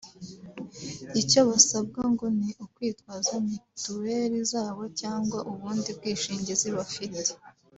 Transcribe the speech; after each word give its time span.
icyo 1.21 1.39
basabwa 1.49 2.01
ngo 2.13 2.25
ni 2.37 2.49
ukwitwaza 2.63 3.33
mituweri 3.47 4.37
zabo 4.51 4.83
cyangwa 4.99 5.37
ubundi 5.51 5.89
bwishingizi 5.97 6.69
bafite 6.77 7.23